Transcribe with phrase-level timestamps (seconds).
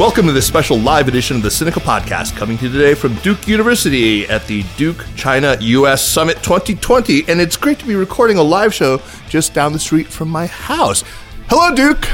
[0.00, 3.16] Welcome to this special live edition of the Sinica Podcast, coming to you today from
[3.16, 7.28] Duke University at the Duke China US Summit 2020.
[7.28, 10.46] And it's great to be recording a live show just down the street from my
[10.46, 11.04] house.
[11.50, 12.08] Hello, Duke!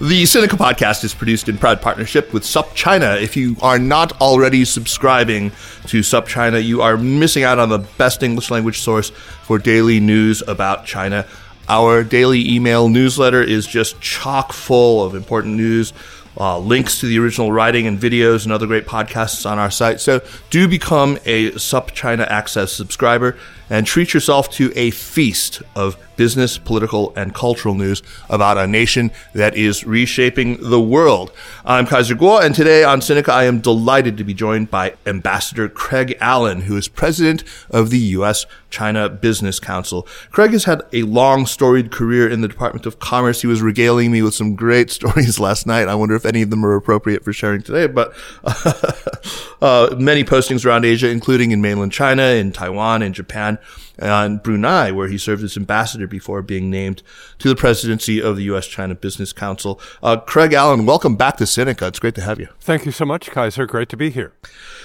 [0.00, 3.20] The Sinica Podcast is produced in proud partnership with SupChina.
[3.20, 5.50] If you are not already subscribing
[5.88, 10.42] to SupChina, you are missing out on the best English language source for daily news
[10.48, 11.26] about China.
[11.70, 15.92] Our daily email newsletter is just chock full of important news,
[16.36, 20.00] uh, links to the original writing and videos and other great podcasts on our site.
[20.00, 23.38] So do become a SupChina Access subscriber
[23.70, 29.10] and treat yourself to a feast of business, political, and cultural news about a nation
[29.32, 31.32] that is reshaping the world.
[31.64, 35.68] I'm Kaiser Kuo, and today on Sinica, I am delighted to be joined by Ambassador
[35.68, 38.44] Craig Allen, who is president of the U.S.
[38.68, 40.06] China Business Council.
[40.30, 43.40] Craig has had a long, storied career in the Department of Commerce.
[43.40, 45.88] He was regaling me with some great stories last night.
[45.88, 48.12] I wonder if any of them are appropriate for sharing today, but
[49.62, 53.58] uh, many postings around Asia, including in mainland China, in Taiwan, in Japan
[53.98, 57.02] and Brunei, where he served as ambassador before being named
[57.38, 58.66] to the presidency of the U.S.
[58.66, 59.80] China Business Council.
[60.02, 61.88] Uh, Craig Allen, welcome back to Sinica.
[61.88, 62.48] It's great to have you.
[62.60, 63.66] Thank you so much, Kaiser.
[63.66, 64.32] Great to be here.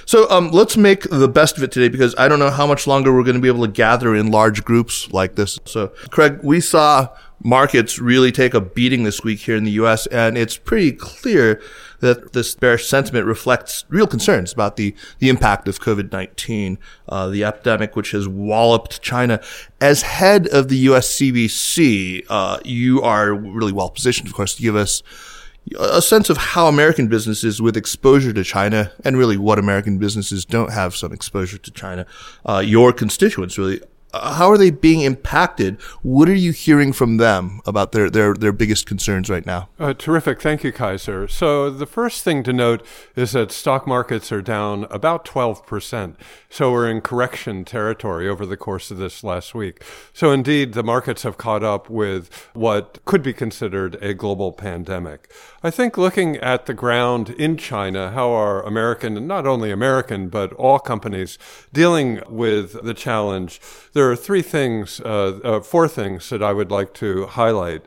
[0.05, 2.87] So um, let's make the best of it today because I don't know how much
[2.87, 5.59] longer we're going to be able to gather in large groups like this.
[5.65, 7.09] So, Craig, we saw
[7.43, 11.61] markets really take a beating this week here in the U.S., and it's pretty clear
[11.99, 16.77] that this bearish sentiment reflects real concerns about the, the impact of COVID-19,
[17.09, 19.41] uh, the epidemic which has walloped China.
[19.81, 21.07] As head of the U.S.
[21.15, 25.03] CBC, uh, you are really well positioned, of course, to give us
[25.79, 30.45] a sense of how American businesses with exposure to China and really what American businesses
[30.45, 32.05] don't have some exposure to China,
[32.45, 33.81] uh, your constituents really
[34.21, 35.81] how are they being impacted?
[36.01, 39.69] What are you hearing from them about their, their, their biggest concerns right now?
[39.79, 40.41] Uh, terrific.
[40.41, 41.27] Thank you, Kaiser.
[41.27, 46.15] So, the first thing to note is that stock markets are down about 12%.
[46.55, 49.83] So, we're in correction territory over the course of this last week.
[50.13, 55.29] So, indeed, the markets have caught up with what could be considered a global pandemic.
[55.63, 60.29] I think looking at the ground in China, how are American, and not only American,
[60.29, 61.37] but all companies
[61.73, 63.59] dealing with the challenge,
[63.91, 67.85] there are three things, uh, uh, four things that I would like to highlight.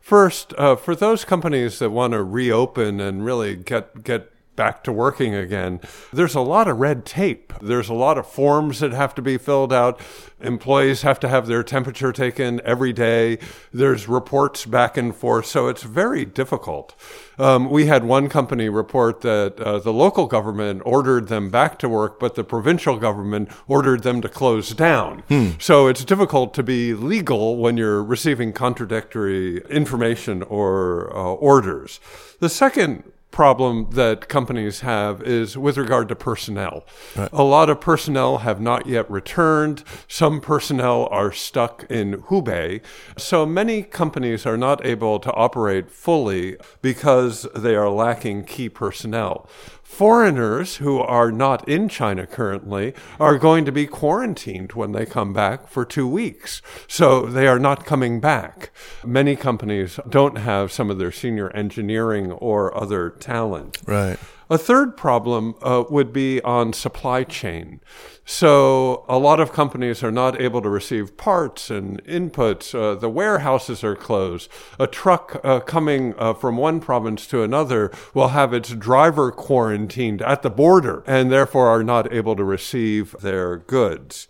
[0.00, 4.92] First, uh, for those companies that want to reopen and really get get back to
[4.92, 5.80] working again.
[6.12, 7.52] There's a lot of red tape.
[7.62, 10.00] There's a lot of forms that have to be filled out.
[10.40, 13.38] Employees have to have their temperature taken every day.
[13.72, 15.46] There's reports back and forth.
[15.46, 16.96] So it's very difficult.
[17.38, 21.88] Um, we had one company report that uh, the local government ordered them back to
[21.88, 25.20] work, but the provincial government ordered them to close down.
[25.28, 25.50] Hmm.
[25.60, 32.00] So it's difficult to be legal when you're receiving contradictory information or uh, orders.
[32.40, 36.84] The second problem that companies have is with regard to personnel.
[37.16, 37.28] Right.
[37.32, 39.84] A lot of personnel have not yet returned.
[40.08, 42.80] Some personnel are stuck in Hubei.
[43.16, 49.48] So many companies are not able to operate fully because they are lacking key personnel.
[49.88, 55.32] Foreigners who are not in China currently are going to be quarantined when they come
[55.32, 56.62] back for two weeks.
[56.86, 58.70] So they are not coming back.
[59.04, 63.78] Many companies don't have some of their senior engineering or other talent.
[63.86, 64.18] Right.
[64.50, 67.80] A third problem uh, would be on supply chain.
[68.24, 72.74] So a lot of companies are not able to receive parts and inputs.
[72.74, 74.50] Uh, the warehouses are closed.
[74.78, 80.22] A truck uh, coming uh, from one province to another will have its driver quarantined
[80.22, 84.28] at the border and therefore are not able to receive their goods.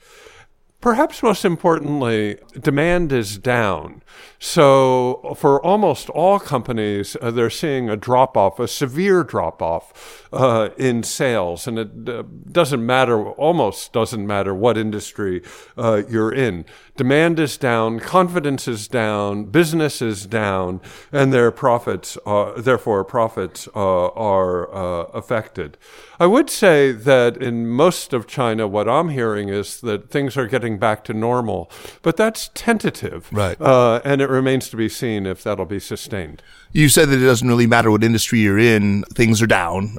[0.81, 4.01] Perhaps most importantly, demand is down.
[4.39, 10.29] So, for almost all companies, uh, they're seeing a drop off, a severe drop off
[10.33, 11.67] uh, in sales.
[11.67, 12.23] And it uh,
[12.53, 15.43] doesn't matter, almost doesn't matter what industry
[15.77, 16.65] uh, you're in.
[16.97, 23.67] Demand is down, confidence is down, business is down, and their profits, are, therefore, profits
[23.75, 25.77] uh, are uh, affected.
[26.21, 30.47] I would say that in most of China, what I'm hearing is that things are
[30.47, 31.71] getting back to normal,
[32.03, 33.29] but that's tentative.
[33.31, 33.61] Right.
[33.61, 36.43] Uh, and it remains to be seen if that'll be sustained.
[36.73, 39.97] You said that it doesn't really matter what industry you're in, things are down.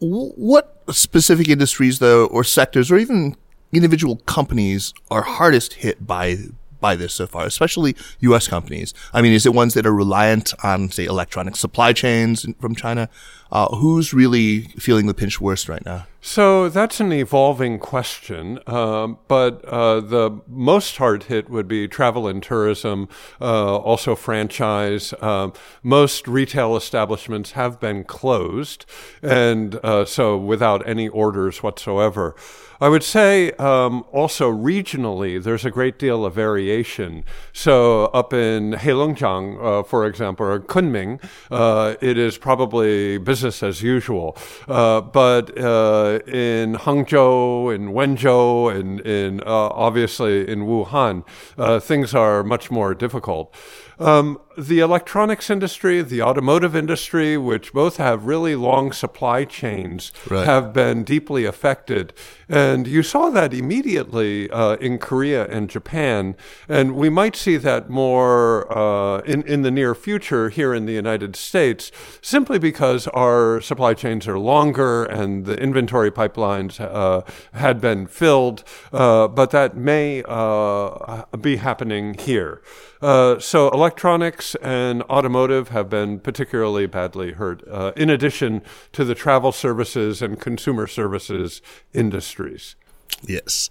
[0.00, 3.36] What specific industries, though, or sectors, or even
[3.72, 6.36] individual companies are hardest hit by
[6.80, 8.48] by this so far, especially U.S.
[8.48, 8.94] companies?
[9.12, 13.08] I mean, is it ones that are reliant on, say, electronic supply chains from China?
[13.50, 16.06] Uh, who's really feeling the pinch worst right now?
[16.20, 22.28] So that's an evolving question, um, but uh, the most hard hit would be travel
[22.28, 23.08] and tourism,
[23.40, 25.14] uh, also franchise.
[25.22, 28.84] Um, most retail establishments have been closed,
[29.22, 32.34] and uh, so without any orders whatsoever.
[32.80, 37.24] I would say um, also regionally, there's a great deal of variation.
[37.52, 41.20] So up in Heilongjiang, uh, for example, or Kunming,
[41.50, 44.36] uh, it is probably business as usual.
[44.68, 51.24] Uh, but uh, in Hangzhou, in Wenzhou, and in, uh, obviously in Wuhan,
[51.58, 53.52] uh, things are much more difficult.
[53.98, 60.44] Um, the electronics industry, the automotive industry, which both have really long supply chains, right.
[60.44, 62.12] have been deeply affected.
[62.48, 66.36] And you saw that immediately uh, in Korea and Japan.
[66.68, 70.92] And we might see that more uh, in, in the near future here in the
[70.92, 77.22] United States, simply because our supply chains are longer and the inventory pipelines uh,
[77.52, 78.64] had been filled.
[78.92, 82.60] Uh, but that may uh, be happening here.
[83.00, 88.62] Uh, so electronics and automotive have been particularly badly hurt, uh, in addition
[88.92, 91.62] to the travel services and consumer services
[91.92, 92.74] industries.
[93.22, 93.70] Yes.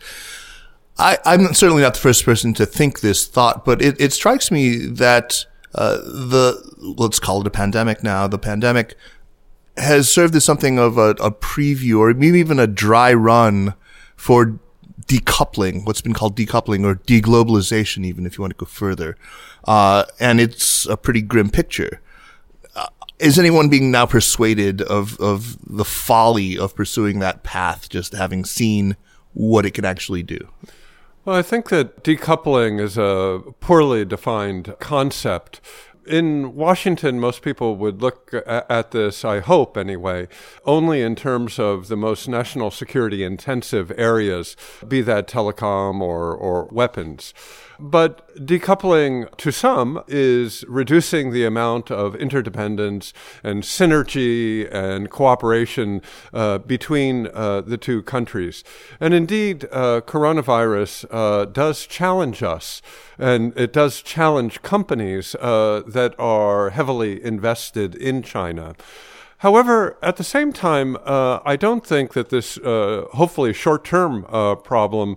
[0.98, 4.50] I, am certainly not the first person to think this thought, but it, it strikes
[4.50, 5.46] me that
[5.76, 8.28] uh, the let's call it a pandemic now.
[8.28, 8.96] The pandemic
[9.76, 13.76] has served as something of a, a preview, or maybe even a dry run
[14.16, 14.60] for
[15.08, 19.18] decoupling, what's been called decoupling or deglobalization, even if you want to go further.
[19.66, 22.02] Uh, and it's a pretty grim picture.
[22.76, 22.88] Uh,
[23.20, 28.46] is anyone being now persuaded of, of the folly of pursuing that path, just having
[28.46, 28.96] seen
[29.34, 30.50] what it can actually do?
[31.28, 35.60] Well, I think that decoupling is a poorly defined concept
[36.08, 40.28] in Washington, most people would look at this, I hope anyway,
[40.66, 44.56] only in terms of the most national security intensive areas,
[44.88, 47.34] be that telecom or, or weapons.
[47.80, 53.14] But decoupling to some is reducing the amount of interdependence
[53.44, 56.02] and synergy and cooperation
[56.34, 58.64] uh, between uh, the two countries.
[59.00, 62.82] And indeed, uh, coronavirus uh, does challenge us,
[63.20, 68.76] and it does challenge companies uh, that are heavily invested in China.
[69.42, 74.26] However, at the same time, uh, I don't think that this uh, hopefully short term
[74.30, 75.16] uh, problem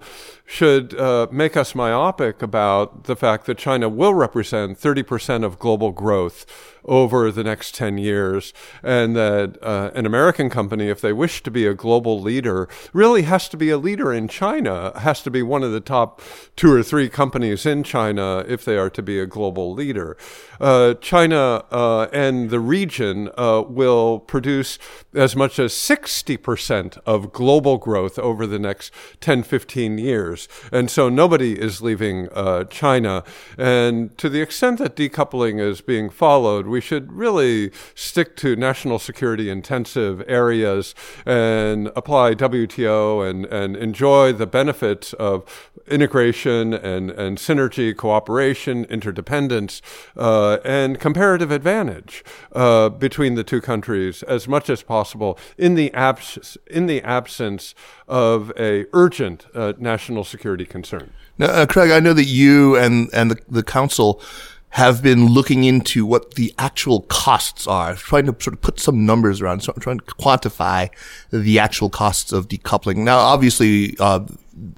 [0.51, 5.93] should uh, make us myopic about the fact that China will represent 30% of global
[5.93, 6.45] growth
[6.85, 8.53] over the next 10 years,
[8.83, 13.23] and that uh, an American company, if they wish to be a global leader, really
[13.23, 16.21] has to be a leader in China, has to be one of the top
[16.57, 20.17] two or three companies in China if they are to be a global leader.
[20.61, 24.79] Uh, China uh, and the region uh, will produce
[25.15, 30.40] as much as 60% of global growth over the next 10, 15 years.
[30.73, 33.25] And so nobody is leaving uh, China.
[33.59, 38.99] And to the extent that decoupling is being followed, we should really stick to national
[38.99, 40.95] security intensive areas
[41.27, 49.83] and apply WTO and, and enjoy the benefits of integration and, and synergy, cooperation, interdependence,
[50.17, 55.93] uh, and comparative advantage uh, between the two countries as much as possible in the,
[55.93, 57.75] abs- in the absence
[58.09, 61.13] of a urgent uh, national security concern.
[61.39, 64.23] Now, uh, Craig, I know that you and, and the, the council
[64.71, 69.05] have been looking into what the actual costs are, trying to sort of put some
[69.05, 70.91] numbers around, so I'm trying to quantify
[71.31, 72.99] the actual costs of decoupling.
[72.99, 74.21] Now, obviously, uh,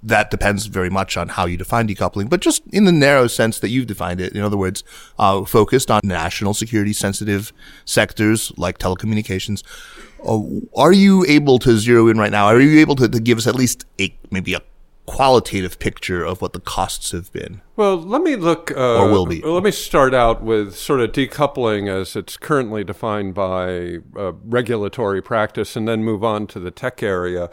[0.02, 3.58] that depends very much on how you define decoupling, but just in the narrow sense
[3.58, 4.32] that you've defined it.
[4.32, 4.82] In other words,
[5.18, 7.52] uh, focused on national security sensitive
[7.84, 9.62] sectors like telecommunications.
[10.26, 10.40] Uh,
[10.74, 12.46] are you able to zero in right now?
[12.46, 14.60] Are you able to, to give us at least a maybe a
[15.06, 17.60] qualitative picture of what the costs have been.
[17.76, 18.70] Well, let me look.
[18.70, 19.40] Uh, Or will be.
[19.42, 25.20] Let me start out with sort of decoupling as it's currently defined by uh, regulatory
[25.22, 27.50] practice, and then move on to the tech area.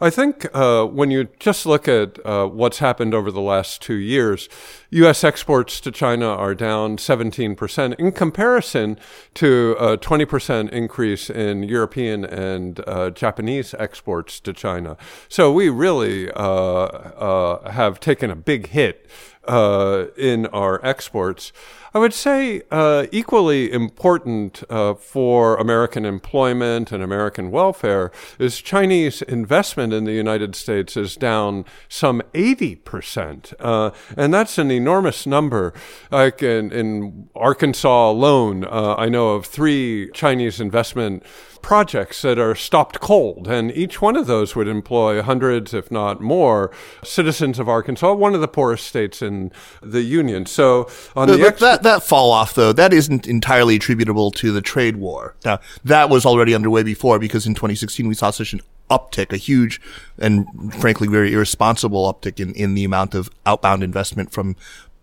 [0.00, 3.96] I think uh, when you just look at uh, what's happened over the last two
[3.96, 4.48] years,
[4.90, 5.24] U.S.
[5.24, 8.96] exports to China are down 17% in comparison
[9.34, 14.96] to a 20% increase in European and uh, Japanese exports to China.
[15.28, 19.10] So we really uh, uh, have taken a big hit
[19.48, 21.52] uh, in our exports.
[21.94, 29.22] I would say uh, equally important uh, for American employment and American welfare is Chinese
[29.22, 33.54] investment in the United States is down some 80%.
[33.58, 35.72] Uh, and that's an enormous number.
[36.10, 41.24] Like in, in Arkansas alone, uh, I know of three Chinese investment
[41.62, 46.20] projects that are stopped cold, and each one of those would employ hundreds, if not
[46.20, 46.70] more,
[47.02, 49.50] citizens of Arkansas, one of the poorest states in
[49.82, 50.46] the union.
[50.46, 54.30] So on But, the but exp- that that fall off though that isn't entirely attributable
[54.30, 55.34] to the trade war.
[55.44, 59.36] Now that was already underway before because in 2016 we saw such an uptick, a
[59.36, 59.80] huge
[60.18, 64.56] and frankly very irresponsible uptick in, in the amount of outbound investment from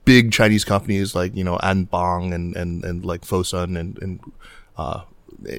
[0.06, 4.20] big Chinese companies like you know Anbang and and and like Fosun and and
[4.78, 5.02] uh,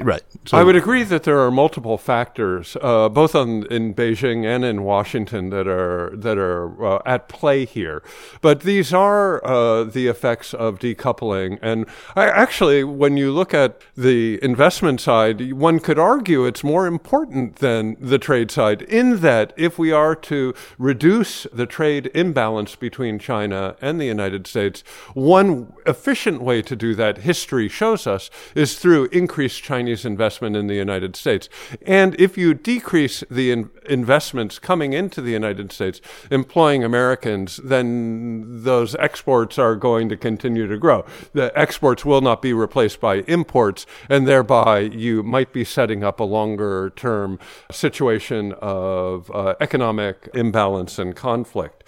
[0.03, 0.23] right.
[0.45, 4.65] So I would agree that there are multiple factors, uh, both on, in Beijing and
[4.65, 8.03] in Washington, that are that are uh, at play here.
[8.41, 11.59] But these are uh, the effects of decoupling.
[11.63, 16.87] And I, actually, when you look at the investment side, one could argue it's more
[16.87, 18.83] important than the trade side.
[18.83, 24.47] In that, if we are to reduce the trade imbalance between China and the United
[24.47, 24.83] States,
[25.15, 30.69] one efficient way to do that, history shows us, is through increased Chinese investment in
[30.69, 31.49] the United States.
[31.85, 38.63] And if you decrease the in- investments coming into the United States, employing Americans, then
[38.63, 41.05] those exports are going to continue to grow.
[41.33, 46.21] The exports will not be replaced by imports, and thereby you might be setting up
[46.21, 47.39] a longer term
[47.71, 51.83] situation of uh, economic imbalance and conflict.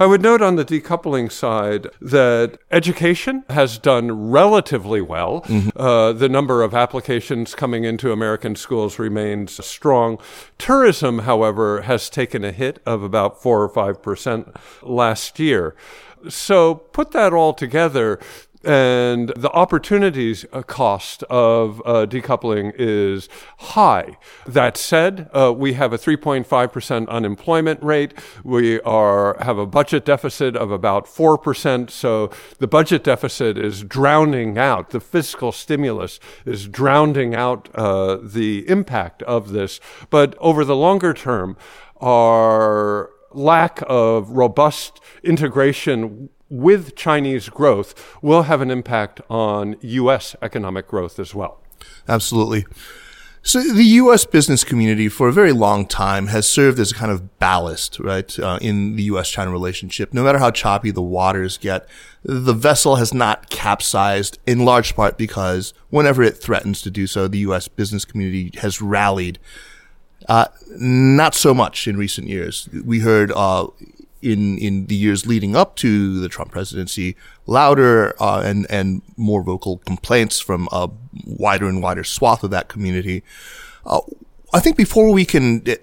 [0.00, 5.44] I would note on the decoupling side that education has done relatively well.
[5.76, 10.18] Uh, the number of applications coming into American schools remains strong.
[10.56, 15.76] Tourism, however, has taken a hit of about four or five percent last year.
[16.30, 18.18] So put that all together,
[18.62, 24.18] and the opportunities uh, cost of uh, decoupling is high.
[24.46, 28.12] That said, uh, we have a 3.5% unemployment rate.
[28.44, 31.90] We are have a budget deficit of about 4%.
[31.90, 38.68] So the budget deficit is drowning out, the fiscal stimulus is drowning out uh, the
[38.68, 39.80] impact of this.
[40.10, 41.56] But over the longer term,
[42.00, 50.36] our lack of robust integration with Chinese growth will have an impact on U.S.
[50.42, 51.60] economic growth as well.
[52.08, 52.66] Absolutely.
[53.42, 54.26] So the U.S.
[54.26, 58.38] business community for a very long time has served as a kind of ballast, right,
[58.38, 60.12] uh, in the U.S.-China relationship.
[60.12, 61.88] No matter how choppy the waters get,
[62.22, 67.28] the vessel has not capsized in large part because whenever it threatens to do so,
[67.28, 67.66] the U.S.
[67.66, 69.38] business community has rallied.
[70.28, 72.68] Uh, not so much in recent years.
[72.84, 73.68] We heard, uh,
[74.22, 79.42] in in the years leading up to the Trump presidency, louder uh, and and more
[79.42, 80.90] vocal complaints from a
[81.24, 83.22] wider and wider swath of that community.
[83.84, 84.00] Uh,
[84.52, 85.74] I think before we can uh,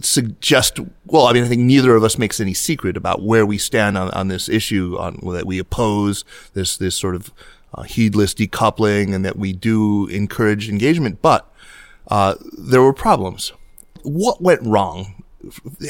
[0.00, 3.58] suggest, well, I mean, I think neither of us makes any secret about where we
[3.58, 6.24] stand on, on this issue, on that we oppose
[6.54, 7.32] this this sort of
[7.74, 11.52] uh, heedless decoupling, and that we do encourage engagement, but
[12.08, 13.52] uh, there were problems.
[14.02, 15.21] What went wrong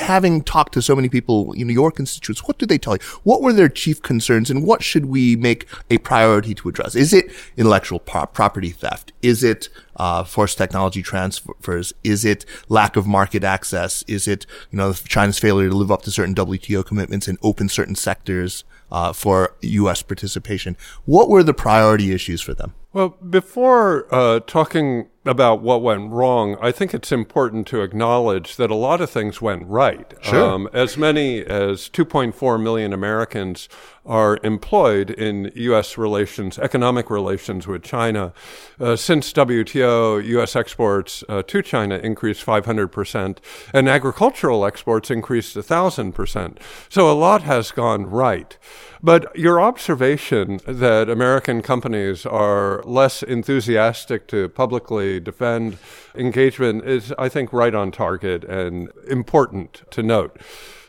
[0.00, 3.02] having talked to so many people, know, your constituents, what did they tell you?
[3.22, 6.94] What were their chief concerns and what should we make a priority to address?
[6.94, 9.12] Is it intellectual pro- property theft?
[9.22, 11.92] Is it, uh, forced technology transfers?
[12.02, 14.02] Is it lack of market access?
[14.08, 17.68] Is it, you know, China's failure to live up to certain WTO commitments and open
[17.68, 20.02] certain sectors, uh, for U.S.
[20.02, 20.76] participation?
[21.06, 22.74] What were the priority issues for them?
[22.92, 28.70] Well, before uh, talking about what went wrong, I think it's important to acknowledge that
[28.70, 30.12] a lot of things went right.
[30.20, 30.50] Sure.
[30.50, 33.68] Um, as many as 2.4 million Americans
[34.04, 35.96] are employed in U.S.
[35.96, 38.32] relations, economic relations with China.
[38.80, 40.56] Uh, since WTO, U.S.
[40.56, 43.38] exports uh, to China increased 500%,
[43.72, 46.58] and agricultural exports increased 1,000%.
[46.88, 48.56] So a lot has gone right.
[49.02, 55.78] But your observation that American companies are less enthusiastic to publicly defend
[56.14, 60.38] engagement is, I think, right on target and important to note.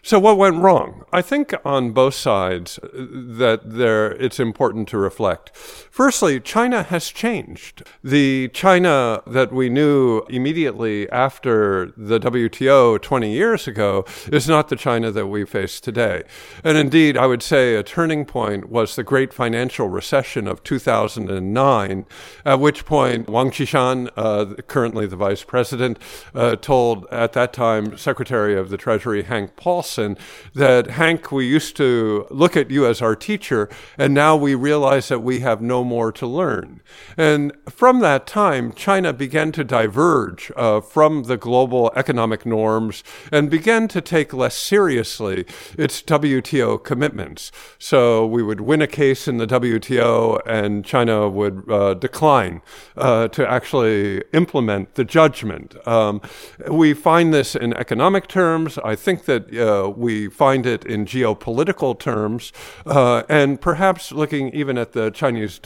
[0.06, 1.06] So what went wrong?
[1.14, 5.56] I think on both sides uh, that there it's important to reflect.
[5.94, 7.84] Firstly, China has changed.
[8.04, 14.76] The China that we knew immediately after the WTO 20 years ago is not the
[14.76, 16.24] China that we face today.
[16.64, 22.06] And indeed, I would say a turning point was the great financial recession of 2009,
[22.44, 26.00] at which point Wang Qishan, uh, currently the vice president,
[26.34, 30.18] uh, told at that time Secretary of the Treasury Hank Paulson
[30.56, 35.08] that Hank, we used to look at you as our teacher, and now we realize
[35.10, 36.82] that we have no more to learn.
[37.18, 43.50] And from that time, China began to diverge uh, from the global economic norms and
[43.50, 45.46] began to take less seriously
[45.78, 47.52] its WTO commitments.
[47.78, 52.62] So we would win a case in the WTO, and China would uh, decline
[52.98, 55.76] uh, to actually implement the judgment.
[55.88, 56.22] Um,
[56.70, 58.78] we find this in economic terms.
[58.80, 62.52] I think that uh, we find it in geopolitical terms,
[62.86, 65.60] uh, and perhaps looking even at the Chinese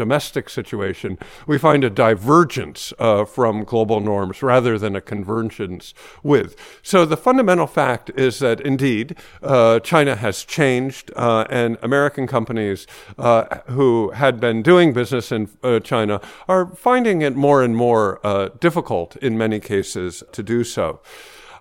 [0.50, 6.56] situation, we find a divergence uh, from global norms rather than a convergence with.
[6.82, 12.88] So the fundamental fact is that indeed uh, China has changed, uh, and American companies
[13.18, 18.20] uh, who had been doing business in uh, China are finding it more and more
[18.60, 21.00] difficult in many cases to do so.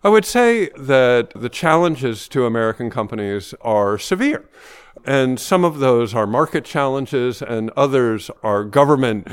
[0.04, 4.44] I would say that the challenges to American companies are severe.
[5.06, 9.28] And some of those are market challenges, and others are government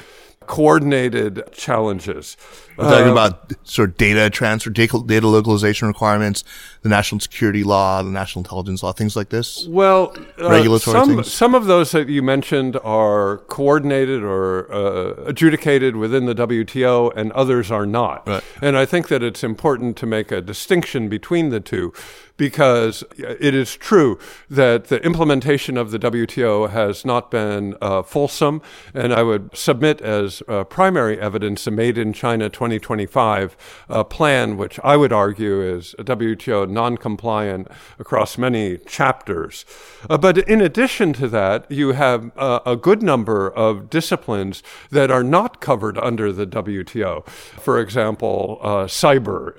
[0.48, 2.38] coordinated challenges.
[2.78, 6.44] I'm talking uh, about sort of data transfer, data, data localization requirements,
[6.82, 9.68] the national security law, the national intelligence law, things like this.
[9.68, 11.32] Well, uh, regulatory some, things.
[11.32, 17.32] Some of those that you mentioned are coordinated or uh, adjudicated within the WTO, and
[17.34, 18.28] others are not.
[18.28, 18.44] Right.
[18.62, 21.94] And I think that it's important to make a distinction between the two
[22.44, 24.20] because it is true
[24.50, 28.62] that the implementation of the WTO has not been uh, fulsome,
[28.94, 33.56] and I would submit as uh, primary evidence a Made in China 2025
[33.88, 39.64] uh, plan, which I would argue is WTO non compliant across many chapters.
[40.10, 45.10] Uh, but in addition to that, you have uh, a good number of disciplines that
[45.10, 47.26] are not covered under the WTO.
[47.26, 49.58] For example, uh, cyber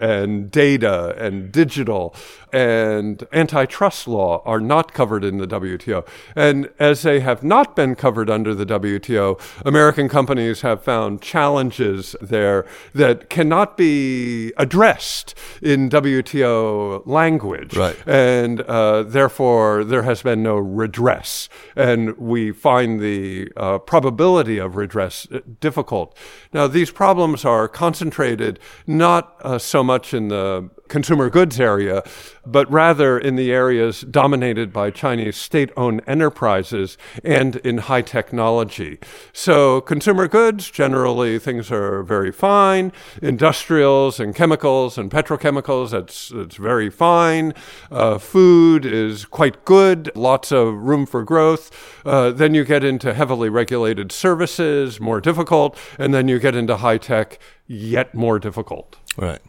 [0.00, 2.14] and data and digital
[2.52, 6.06] and antitrust law are not covered in the WTO.
[6.36, 12.14] And as they have not been covered under the WTO, American companies have found challenges
[12.20, 17.76] there that cannot be addressed in WTO language.
[17.76, 17.96] Right.
[18.06, 21.48] And uh, therefore, there has been no redress.
[21.74, 26.16] And we find the uh, probability of redress uh, difficult.
[26.52, 32.02] Now, these problems are concentrated not uh, so much in the consumer goods area,
[32.46, 38.98] but rather in the areas dominated by Chinese state owned enterprises and in high technology.
[39.32, 42.92] So, consumer goods, generally, things are very fine.
[43.22, 47.54] Industrials and chemicals and petrochemicals, that's, that's very fine.
[47.90, 51.70] Uh, food is quite good, lots of room for growth.
[52.04, 55.78] Uh, then you get into heavily regulated services, more difficult.
[55.98, 58.96] And then you get into high tech, yet more difficult.
[59.16, 59.40] Right.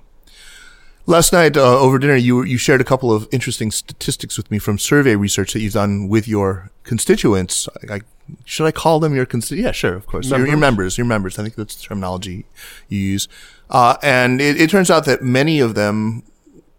[1.08, 4.58] Last night uh, over dinner, you you shared a couple of interesting statistics with me
[4.58, 7.70] from survey research that you've done with your constituents.
[7.90, 8.02] I, I,
[8.44, 9.66] should I call them your constituents?
[9.66, 10.32] Yeah, sure, of course.
[10.32, 10.48] Members?
[10.48, 11.38] Your, your, members, your members.
[11.38, 12.46] I think that's the terminology
[12.90, 13.28] you use.
[13.70, 16.24] Uh, and it, it turns out that many of them,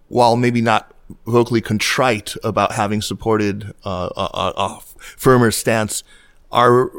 [0.09, 0.93] while maybe not
[1.25, 6.03] vocally contrite about having supported uh, a, a, firmer stance,
[6.51, 6.91] are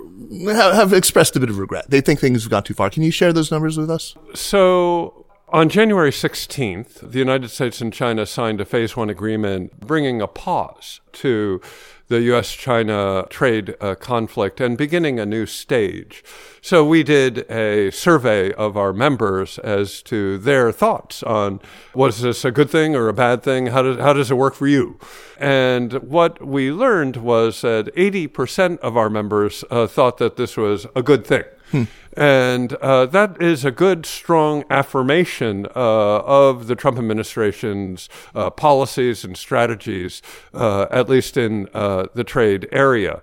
[0.46, 1.90] have, have expressed a bit of regret.
[1.90, 2.90] They think things have gone too far.
[2.90, 4.16] Can you share those numbers with us?
[4.34, 10.22] So on January 16th, the United States and China signed a phase one agreement bringing
[10.22, 11.62] a pause to
[12.10, 16.24] the US China trade uh, conflict and beginning a new stage.
[16.62, 21.62] So we did a survey of our members as to their thoughts on
[21.94, 23.68] was this a good thing or a bad thing?
[23.68, 25.00] How does, how does it work for you?
[25.40, 30.88] And what we learned was that 80% of our members uh, thought that this was
[30.96, 31.44] a good thing.
[31.72, 31.84] Hmm.
[32.18, 39.24] And uh, that is a good, strong affirmation uh, of the Trump administration's uh, policies
[39.24, 43.22] and strategies, uh, at least in uh, the trade area.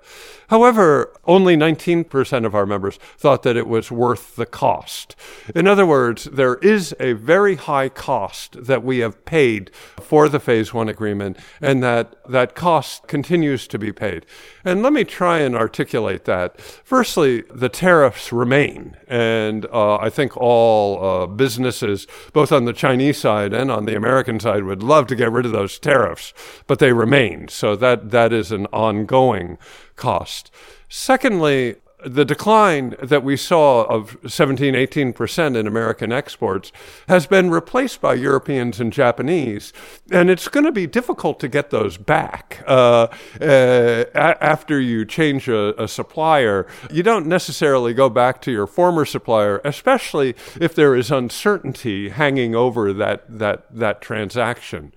[0.48, 5.16] However, only 19% of our members thought that it was worth the cost.
[5.54, 10.38] In other words, there is a very high cost that we have paid for the
[10.40, 14.26] Phase 1 agreement, and that that cost continues to be paid.
[14.64, 16.61] And let me try and articulate that.
[16.61, 18.84] Firstly, the tariffs remain.
[19.09, 23.97] And uh, I think all uh, businesses, both on the Chinese side and on the
[23.97, 26.33] American side, would love to get rid of those tariffs,
[26.66, 27.49] but they remain.
[27.49, 29.59] So that, that is an ongoing
[29.97, 30.51] cost.
[30.88, 36.72] Secondly, the decline that we saw of 17, 18% in American exports
[37.08, 39.72] has been replaced by Europeans and Japanese.
[40.10, 42.62] And it's going to be difficult to get those back.
[42.66, 43.08] Uh,
[43.40, 49.04] uh, after you change a, a, supplier, you don't necessarily go back to your former
[49.04, 54.92] supplier, especially if there is uncertainty hanging over that, that, that transaction.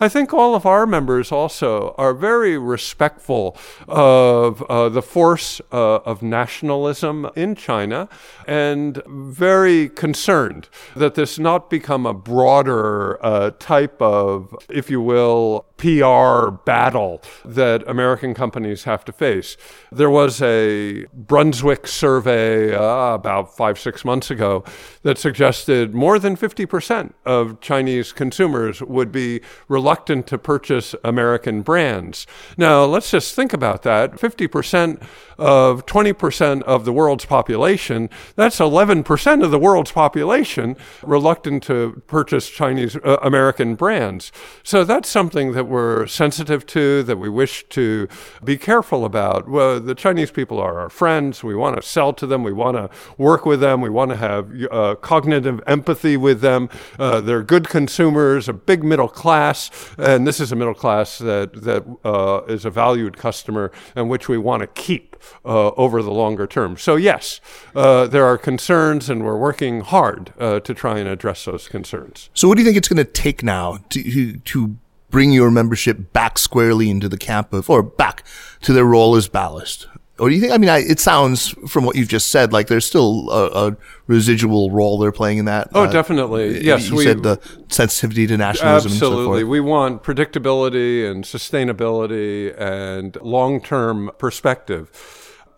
[0.00, 3.56] I think all of our members also are very respectful
[3.88, 8.08] of uh, the force uh, of nationalism in China
[8.46, 15.66] and very concerned that this not become a broader uh, type of, if you will,
[15.78, 19.56] PR battle that American companies have to face.
[19.90, 24.64] There was a Brunswick survey uh, about five, six months ago
[25.02, 29.40] that suggested more than 50% of Chinese consumers would be
[29.88, 32.26] reluctant to purchase American brands.
[32.58, 35.02] Now, let's just think about that 50%
[35.38, 42.50] of 20% of the world's population, that's 11% of the world's population reluctant to purchase
[42.50, 44.32] Chinese uh, American brands.
[44.62, 48.08] So that's something that we're sensitive to, that we wish to
[48.42, 49.48] be careful about.
[49.48, 51.44] Well, the Chinese people are our friends.
[51.44, 52.42] We want to sell to them.
[52.42, 53.80] We want to work with them.
[53.80, 56.68] We want to have uh, cognitive empathy with them.
[56.98, 61.52] Uh, they're good consumers, a big middle class, and this is a middle class that
[61.62, 66.10] that uh, is a valued customer and which we want to keep uh, over the
[66.10, 66.76] longer term.
[66.76, 67.40] So yes,
[67.74, 72.30] uh, there are concerns, and we're working hard uh, to try and address those concerns.
[72.34, 74.76] So, what do you think it's going to take now to to
[75.10, 78.22] bring your membership back squarely into the camp of, or back
[78.62, 79.86] to their role as ballast?
[80.18, 80.52] Or do you think?
[80.52, 83.76] I mean, I, it sounds from what you've just said like there's still a, a
[84.06, 85.68] residual role they're playing in that.
[85.74, 86.64] Oh, uh, definitely.
[86.64, 88.92] Yes, you we, said the sensitivity to nationalism.
[88.92, 94.90] Absolutely, so we want predictability and sustainability and long-term perspective.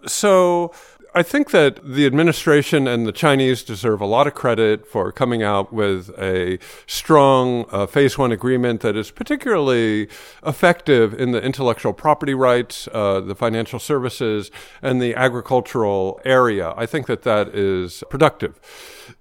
[0.07, 0.73] So
[1.13, 5.43] I think that the administration and the Chinese deserve a lot of credit for coming
[5.43, 10.09] out with a strong uh, phase one agreement that is particularly
[10.47, 16.75] effective in the intellectual property rights, uh, the financial services, and the agricultural area.
[16.77, 18.61] I think that that is productive.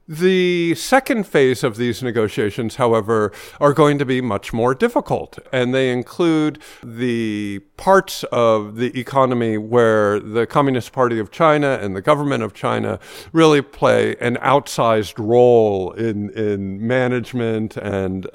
[0.08, 5.73] The second phase of these negotiations, however, are going to be much more difficult, and
[5.73, 12.02] they include the parts of the economy where the Communist Party of China and the
[12.02, 12.99] government of China
[13.32, 18.28] really play an outsized role in, in management and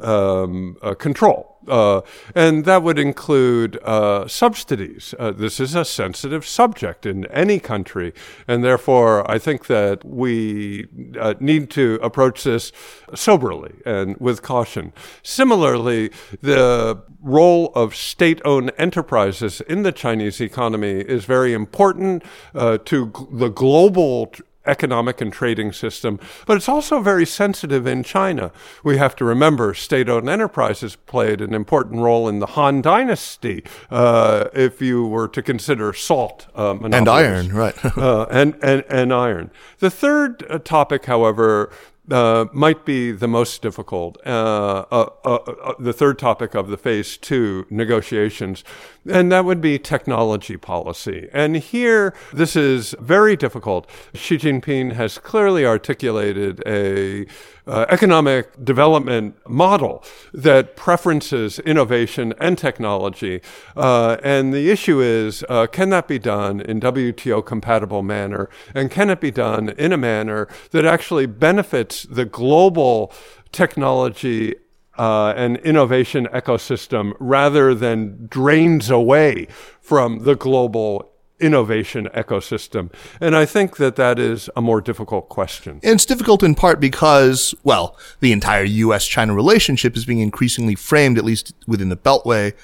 [0.00, 1.56] um, uh, control.
[1.68, 2.00] Uh,
[2.34, 5.14] and that would include uh, subsidies.
[5.18, 8.12] Uh, this is a sensitive subject in any country,
[8.46, 10.86] and therefore I think that we
[11.18, 12.70] uh, need to approach this
[13.14, 14.92] soberly and with caution.
[15.22, 22.22] Similarly, the role of state owned enterprises in the Chinese economy is very important
[22.54, 24.32] uh, to g- the global
[24.66, 28.52] economic and trading system, but it's also very sensitive in China.
[28.84, 33.64] We have to remember state owned enterprises played an important role in the Han Dynasty,
[33.90, 37.84] uh, if you were to consider salt uh, and iron, right?
[37.96, 39.50] uh, and, and, and iron.
[39.78, 41.70] The third uh, topic, however,
[42.10, 44.18] uh, might be the most difficult.
[44.24, 48.64] Uh, uh, uh, uh, the third topic of the phase two negotiations,
[49.10, 51.28] and that would be technology policy.
[51.32, 53.88] And here, this is very difficult.
[54.14, 57.26] Xi Jinping has clearly articulated a
[57.66, 63.40] uh, economic development model that preferences innovation and technology.
[63.76, 68.48] Uh, and the issue is, uh, can that be done in WTO compatible manner?
[68.74, 73.12] And can it be done in a manner that actually benefits the global
[73.52, 74.54] technology
[74.98, 79.46] uh, and innovation ecosystem rather than drains away
[79.80, 82.92] from the global innovation ecosystem?
[83.20, 85.80] And I think that that is a more difficult question.
[85.82, 89.06] And it's difficult in part because, well, the entire U.S.
[89.06, 92.54] China relationship is being increasingly framed, at least within the Beltway,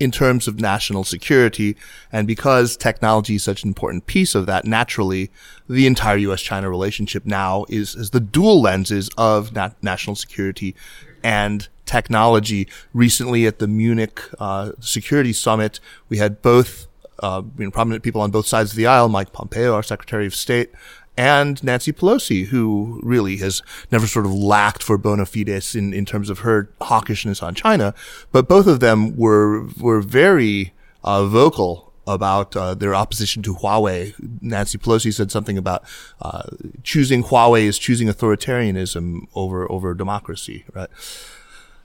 [0.00, 1.76] in terms of national security.
[2.12, 5.30] And because technology is such an important piece of that, naturally,
[5.68, 6.42] the entire U.S.
[6.42, 10.74] China relationship now is, is the dual lenses of nat- national security
[11.22, 12.68] and technology.
[12.92, 16.86] Recently at the Munich uh, Security Summit, we had both
[17.20, 20.26] uh, you know, prominent people on both sides of the aisle, Mike Pompeo, our Secretary
[20.26, 20.70] of State,
[21.16, 26.04] and Nancy Pelosi, who really has never sort of lacked for bona fides in, in
[26.04, 27.94] terms of her hawkishness on China.
[28.32, 30.74] But both of them were, were very
[31.04, 34.14] uh, vocal about uh, their opposition to Huawei.
[34.40, 35.84] Nancy Pelosi said something about
[36.20, 36.42] uh,
[36.82, 40.64] choosing Huawei is choosing authoritarianism over over democracy.
[40.74, 40.90] Right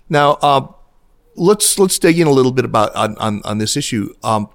[0.09, 0.67] now, uh,
[1.35, 4.13] let's let's dig in a little bit about on on, on this issue.
[4.23, 4.49] Um,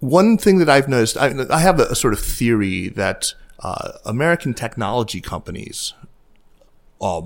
[0.00, 3.92] one thing that I've noticed, I, I have a, a, sort of theory that uh,
[4.04, 5.94] American technology companies,
[7.00, 7.22] uh,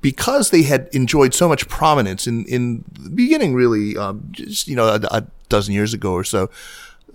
[0.00, 4.76] because they had enjoyed so much prominence in in the beginning, really, um, just you
[4.76, 6.50] know, a, a dozen years ago or so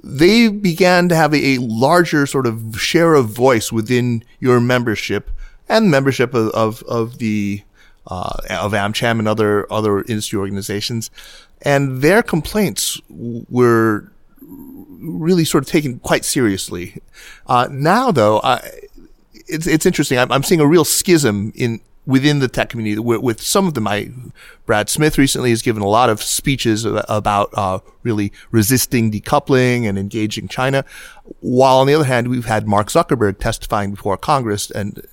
[0.04, 5.30] they began to have a, a, larger sort of share of voice within your membership
[5.70, 7.62] and membership of, of, of the,
[8.08, 11.12] uh, of AmCham and other, other industry organizations.
[11.62, 14.12] And their complaints were
[15.02, 17.02] really sort of taken quite seriously.
[17.48, 18.62] Uh, now though, I,
[19.48, 20.18] it's, it's interesting.
[20.18, 23.88] I'm, I'm seeing a real schism in, within the tech community with, some of them.
[23.88, 24.12] I,
[24.66, 30.00] Brad Smith recently has given a lot of speeches about uh, really resisting decoupling and
[30.00, 30.84] engaging China,
[31.40, 35.06] while on the other hand, we've had Mark Zuckerberg testifying before Congress and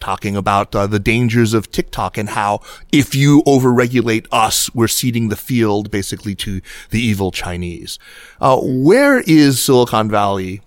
[0.00, 2.60] talking about uh, the dangers of TikTok and how
[2.92, 7.98] if you overregulate us, we're ceding the field basically to the evil Chinese.
[8.40, 10.62] Uh, where is Silicon Valley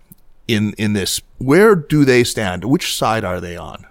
[0.48, 1.22] in in this?
[1.38, 2.66] Where do they stand?
[2.66, 3.86] Which side are they on?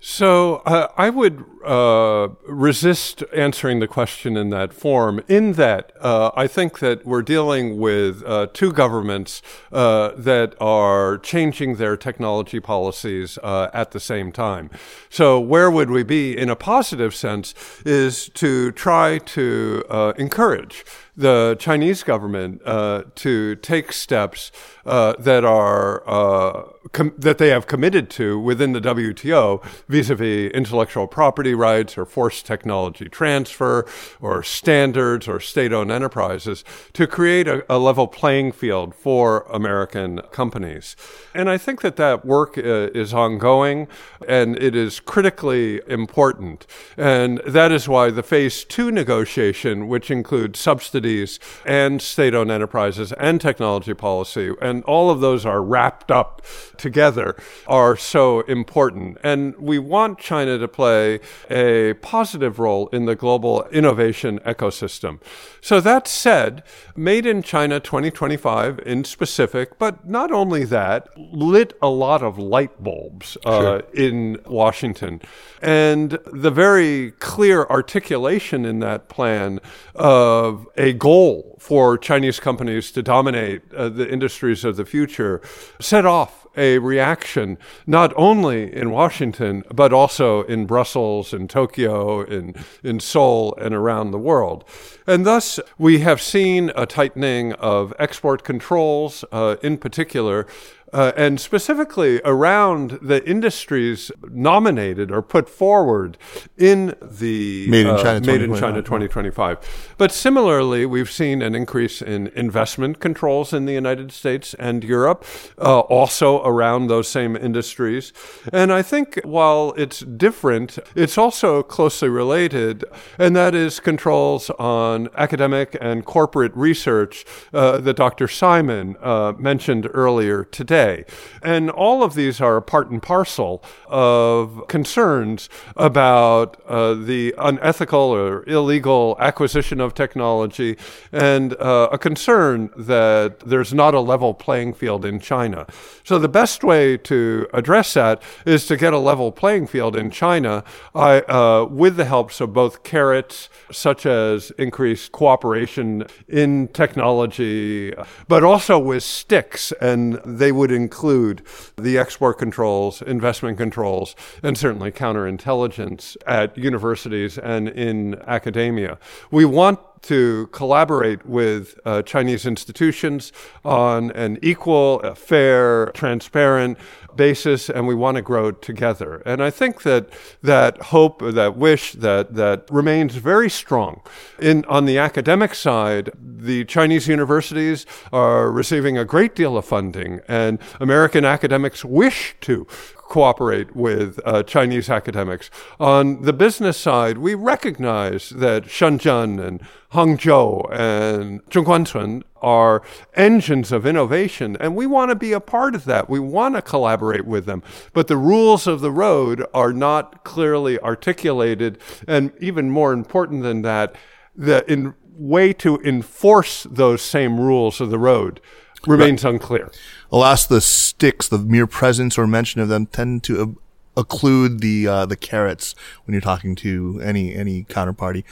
[0.00, 6.30] So uh, I would uh, resist answering the question in that form, in that uh,
[6.34, 12.60] I think that we're dealing with uh, two governments uh, that are changing their technology
[12.60, 14.70] policies uh, at the same time.
[15.10, 20.84] So, where would we be in a positive sense is to try to encourage
[21.16, 24.50] the Chinese government uh, to take steps
[24.86, 31.06] uh, that are uh, com- that they have committed to within the WTO vis-a-vis intellectual
[31.06, 33.86] property rights or forced technology transfer
[34.20, 40.96] or standards or state-owned enterprises to create a, a level playing field for American companies.
[41.34, 43.88] And I think that that work uh, is ongoing
[44.28, 46.66] and it is critically important.
[46.96, 52.50] And that is why the phase two negotiation, which includes subsidies subsidies and state owned
[52.50, 56.42] enterprises and technology policy, and all of those are wrapped up
[56.76, 57.36] together,
[57.66, 59.18] are so important.
[59.22, 65.20] And we want China to play a positive role in the global innovation ecosystem.
[65.60, 66.62] So that said,
[66.96, 72.82] Made in China 2025 in specific, but not only that, lit a lot of light
[72.82, 73.82] bulbs uh, sure.
[73.94, 75.20] in Washington.
[75.60, 79.60] And the very clear articulation in that plan
[79.94, 85.40] of a goal for Chinese companies to dominate uh, the industries of the future
[85.80, 92.54] set off a reaction not only in Washington, but also in Brussels, in Tokyo, in,
[92.82, 94.64] in Seoul, and around the world.
[95.06, 100.46] And thus, we have seen a tightening of export controls, uh, in particular,
[100.92, 106.18] uh, and specifically around the industries nominated or put forward
[106.58, 109.94] in the Made in China, uh, Made in China 2025.
[109.96, 115.24] But similarly, we've seen an increase in investment controls in the United States and Europe,
[115.58, 118.12] uh, also around those same industries.
[118.52, 122.84] And I think while it's different, it's also closely related,
[123.18, 127.24] and that is controls on academic and corporate research
[127.54, 128.28] uh, that Dr.
[128.28, 131.04] Simon uh, mentioned earlier today today.
[131.42, 138.48] And all of these are part and parcel of concerns about uh, the unethical or
[138.48, 140.76] illegal acquisition of technology
[141.12, 145.66] and uh, a concern that there's not a level playing field in China.
[146.04, 150.10] So the best way to address that is to get a level playing field in
[150.10, 150.64] China
[150.94, 157.92] I, uh, with the helps of both carrots, such as increased cooperation in technology,
[158.28, 161.42] but also with sticks, and they would include
[161.76, 168.98] the export controls, investment controls, and certainly counterintelligence at universities and in academia.
[169.30, 173.32] We want to collaborate with uh, Chinese institutions
[173.64, 176.78] on an equal, fair, transparent
[177.16, 179.22] basis, and we want to grow together.
[179.26, 180.08] And I think that
[180.42, 184.02] that hope, that wish, that that remains very strong.
[184.40, 190.20] In on the academic side, the Chinese universities are receiving a great deal of funding,
[190.28, 192.66] and American academics wish to
[193.12, 195.50] cooperate with uh, Chinese academics.
[195.78, 199.60] On the business side, we recognize that Shenzhen and
[199.92, 202.80] Hangzhou and Zhongguancun are
[203.14, 206.08] engines of innovation, and we want to be a part of that.
[206.08, 207.62] We want to collaborate with them.
[207.92, 213.60] But the rules of the road are not clearly articulated, and even more important than
[213.60, 213.94] that,
[214.34, 218.40] the in way to enforce those same rules of the road
[218.86, 219.70] remains unclear.
[220.10, 223.56] Alas, the sticks, the mere presence or mention of them, tend to ob-
[223.96, 228.24] occlude the uh, the carrots when you're talking to any any counterparty.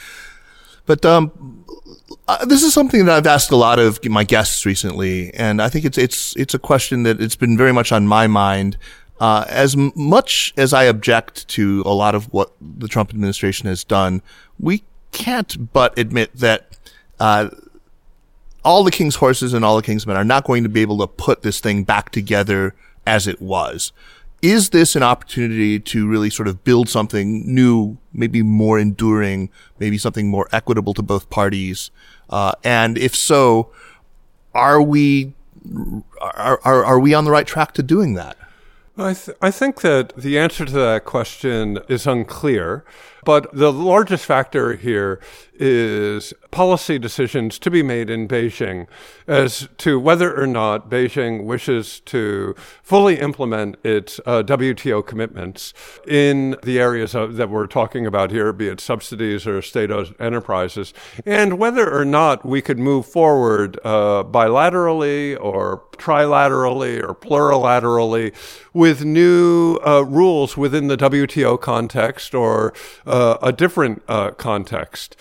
[0.87, 1.65] But um,
[2.27, 5.69] uh, this is something that I've asked a lot of my guests recently, and I
[5.69, 8.77] think it's it's it's a question that it's been very much on my mind.
[9.21, 13.69] Uh, as m- much as I object to a lot of what the Trump administration
[13.69, 14.23] has done,
[14.59, 14.83] we
[15.13, 16.79] can't but admit that
[17.19, 17.51] uh,
[18.65, 20.99] all the king's horses and all the king's men are not going to be able
[20.99, 22.75] to put this thing back together
[23.07, 23.93] as it was.
[24.43, 29.99] Is this an opportunity to really sort of build something new, maybe more enduring, maybe
[29.99, 31.91] something more equitable to both parties?
[32.31, 33.71] Uh, and if so,
[34.55, 35.35] are we
[36.21, 38.37] are, are are we on the right track to doing that?
[38.97, 42.85] I, th- I think that the answer to that question is unclear,
[43.25, 45.21] but the largest factor here
[45.61, 48.87] is policy decisions to be made in Beijing
[49.27, 55.75] as to whether or not Beijing wishes to fully implement its uh, WTO commitments
[56.09, 60.95] in the areas of, that we're talking about here, be it subsidies or state enterprises,
[61.27, 68.35] and whether or not we could move forward uh, bilaterally or trilaterally or plurilaterally
[68.73, 72.73] with new uh, rules within the WTO context or
[73.07, 75.17] uh, a different uh, context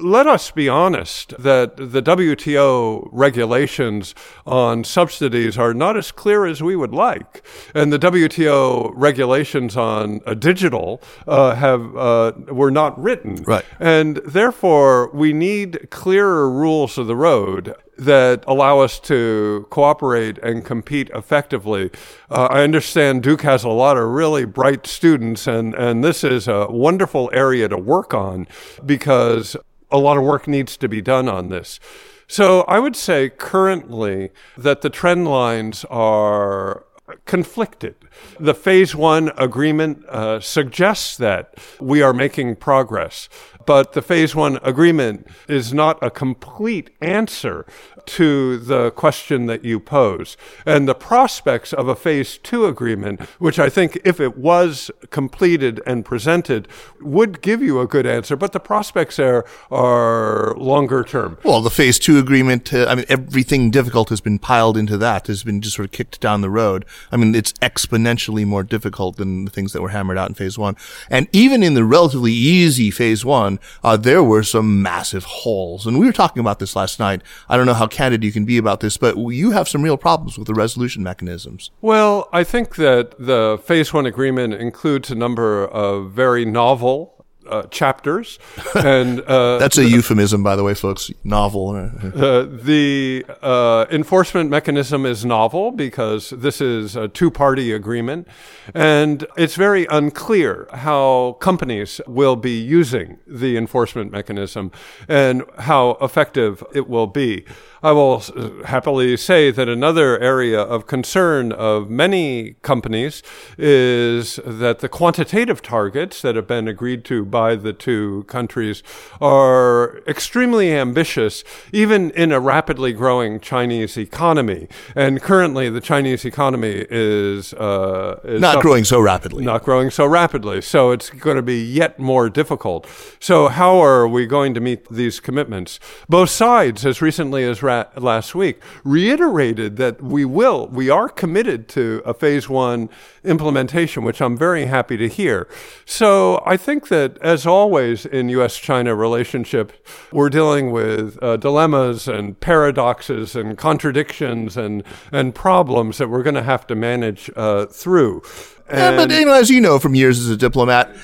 [0.00, 4.14] let us be honest that the WTO regulations
[4.46, 7.44] on subsidies are not as clear as we would like.
[7.74, 13.36] And the WTO regulations on uh, digital uh, have uh, were not written.
[13.44, 13.64] Right.
[13.78, 20.64] And therefore, we need clearer rules of the road that allow us to cooperate and
[20.64, 21.90] compete effectively.
[22.30, 26.48] Uh, I understand Duke has a lot of really bright students, and, and this is
[26.48, 28.48] a wonderful area to work on
[28.84, 29.56] because
[29.94, 31.78] a lot of work needs to be done on this.
[32.26, 36.84] So I would say currently that the trend lines are
[37.26, 37.94] conflicted.
[38.40, 43.28] The phase one agreement uh, suggests that we are making progress,
[43.66, 47.66] but the phase one agreement is not a complete answer
[48.06, 50.36] to the question that you pose.
[50.66, 55.80] And the prospects of a phase two agreement, which I think if it was completed
[55.86, 56.68] and presented,
[57.00, 61.38] would give you a good answer, but the prospects there are longer term.
[61.44, 65.26] Well, the phase two agreement, uh, I mean, everything difficult has been piled into that,
[65.26, 66.84] has been just sort of kicked down the road.
[67.12, 70.58] I mean, it's exponentially more difficult than the things that were hammered out in phase
[70.58, 70.76] one.
[71.10, 75.86] And even in the relatively easy phase one, uh, there were some massive holes.
[75.86, 77.22] And we were talking about this last night.
[77.48, 79.96] I don't know how candid you can be about this, but you have some real
[79.96, 81.70] problems with the resolution mechanisms.
[81.80, 87.13] Well, I think that the phase one agreement includes a number of very novel
[87.48, 88.38] uh, chapters,
[88.74, 91.10] and uh, that's a euphemism, by the way, folks.
[91.22, 91.70] Novel.
[91.74, 98.28] Uh, the uh, enforcement mechanism is novel because this is a two-party agreement,
[98.74, 104.70] and it's very unclear how companies will be using the enforcement mechanism
[105.08, 107.44] and how effective it will be.
[107.84, 108.20] I will
[108.64, 113.22] happily say that another area of concern of many companies
[113.58, 118.84] is that the quantitative targets that have been agreed to by the two countries
[119.20, 121.42] are extremely ambitious,
[121.72, 124.68] even in a rapidly growing Chinese economy.
[124.94, 129.44] And currently, the Chinese economy is, uh, is not growing so rapidly.
[129.44, 130.62] Not growing so rapidly.
[130.62, 132.86] So it's going to be yet more difficult.
[133.18, 135.80] So, how are we going to meet these commitments?
[136.08, 142.00] Both sides, as recently as last week, reiterated that we will, we are committed to
[142.04, 142.88] a phase one
[143.24, 145.48] implementation, which I'm very happy to hear.
[145.84, 148.56] So I think that, as always in U.S.
[148.56, 149.72] China relationship,
[150.12, 156.34] we're dealing with uh, dilemmas and paradoxes and contradictions and, and problems that we're going
[156.34, 158.22] to have to manage uh, through.
[158.68, 160.94] And yeah, but you know, as you know from years as a diplomat,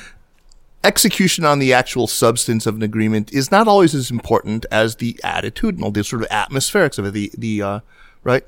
[0.84, 5.18] execution on the actual substance of an agreement is not always as important as the
[5.24, 7.12] attitudinal, the sort of atmospherics of it.
[7.12, 7.80] The the uh,
[8.24, 8.44] right.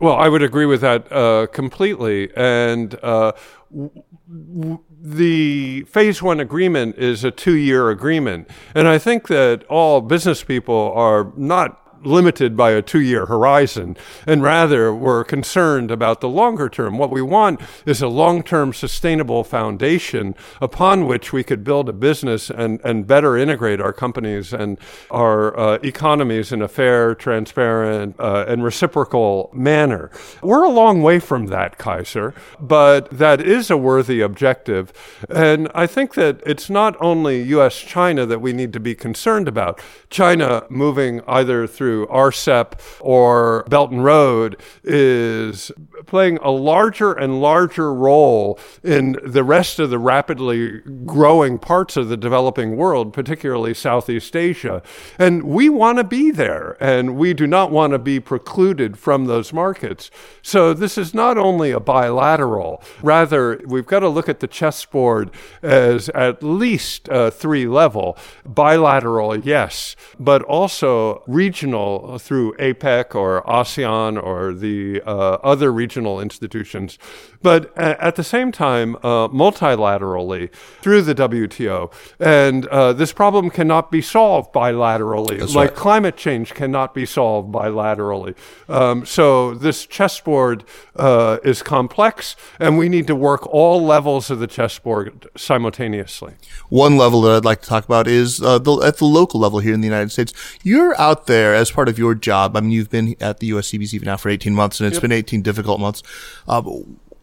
[0.00, 2.94] Well, I would agree with that uh, completely, and.
[3.02, 3.32] Uh,
[3.72, 3.90] w-
[4.28, 8.48] w- the phase one agreement is a two year agreement.
[8.74, 13.96] And I think that all business people are not limited by a two year horizon,
[14.26, 16.98] and rather we're concerned about the longer term.
[16.98, 21.92] What we want is a long term sustainable foundation upon which we could build a
[21.92, 24.78] business and, and better integrate our companies and
[25.10, 30.10] our uh, economies in a fair, transparent, uh, and reciprocal manner.
[30.42, 34.92] We're a long way from that, Kaiser, but that is a worthy objective.
[35.28, 39.48] And I think that it's not only US China that we need to be concerned
[39.48, 39.80] about.
[40.10, 45.72] China moving either through through RCEP or Belt and Road is
[46.06, 52.10] playing a larger and larger role in the rest of the rapidly growing parts of
[52.10, 54.82] the developing world, particularly Southeast Asia.
[55.18, 59.24] And we want to be there, and we do not want to be precluded from
[59.24, 60.10] those markets.
[60.42, 65.30] So this is not only a bilateral, rather, we've got to look at the chessboard
[65.62, 71.77] as at least three level bilateral, yes, but also regional
[72.18, 76.98] through APEC or ASEAN or the uh, other regional institutions,
[77.42, 81.92] but at the same time, uh, multilaterally through the WTO.
[82.18, 85.78] And uh, this problem cannot be solved bilaterally, That's like right.
[85.78, 88.34] climate change cannot be solved bilaterally.
[88.68, 90.64] Um, so this chessboard
[90.96, 96.34] uh, is complex, and we need to work all levels of the chessboard simultaneously.
[96.68, 99.60] One level that I'd like to talk about is uh, the, at the local level
[99.60, 100.32] here in the United States.
[100.62, 102.56] You're out there as part of your job.
[102.56, 105.42] I mean, you've been at the USCBC now for 18 months, and it's been 18
[105.42, 106.02] difficult months.
[106.46, 106.62] Uh,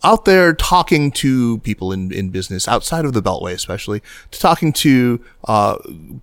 [0.06, 4.01] out there talking to people in, in business outside of the Beltway, especially
[4.32, 5.78] to talking to uh,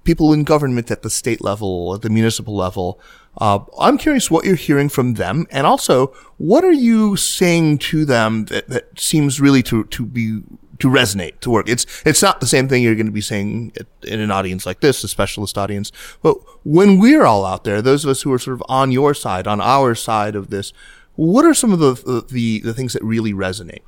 [0.04, 3.00] people in government at the state level, at the municipal level.
[3.38, 8.04] Uh, I'm curious what you're hearing from them, and also what are you saying to
[8.04, 10.42] them that, that seems really to to be
[10.78, 11.68] to resonate to work.
[11.68, 13.72] It's it's not the same thing you're going to be saying
[14.02, 15.92] in an audience like this, a specialist audience.
[16.22, 19.14] But when we're all out there, those of us who are sort of on your
[19.14, 20.72] side, on our side of this,
[21.16, 23.82] what are some of the the, the things that really resonate?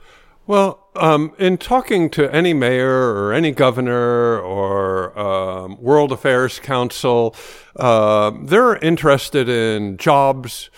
[0.47, 7.35] Well, um, in talking to any mayor or any governor or um, World Affairs Council,
[7.77, 10.69] uh, they're interested in jobs.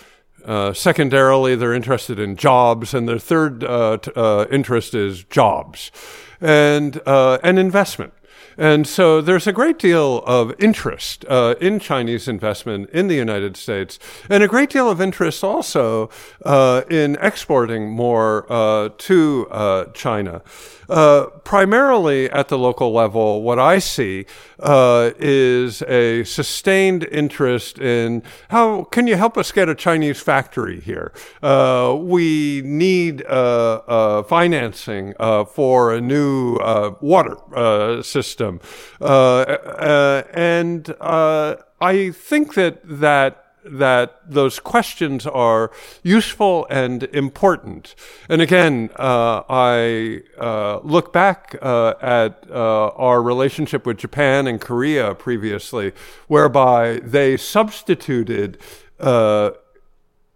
[0.45, 5.91] Uh, secondarily, they're interested in jobs, and their third uh, t- uh, interest is jobs
[6.39, 8.13] and uh, and investment.
[8.57, 13.55] And so there's a great deal of interest uh, in Chinese investment in the United
[13.55, 13.99] States,
[14.29, 16.09] and a great deal of interest also
[16.43, 20.41] uh, in exporting more uh, to uh, China.
[20.89, 24.25] Uh, primarily at the local level, what I see
[24.59, 30.79] uh, is a sustained interest in how can you help us get a Chinese factory
[30.79, 31.11] here?
[31.43, 38.61] Uh, we need uh, uh, financing uh, for a new uh, water uh, system,
[39.01, 45.71] and uh, I think that that that those questions are
[46.03, 47.95] useful and important.
[48.29, 54.59] And again, uh, I uh, look back uh, at uh, our relationship with Japan and
[54.59, 55.93] Korea previously,
[56.27, 58.57] whereby they substituted.